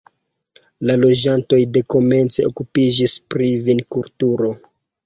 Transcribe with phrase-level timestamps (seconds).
[0.89, 4.55] La loĝantoj dekomence okupiĝis pri vinkulturo.